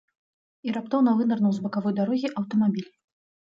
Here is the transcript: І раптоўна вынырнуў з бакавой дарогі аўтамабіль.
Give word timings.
І 0.67 0.73
раптоўна 0.77 1.11
вынырнуў 1.21 1.55
з 1.59 1.63
бакавой 1.67 1.97
дарогі 2.03 2.35
аўтамабіль. 2.39 2.93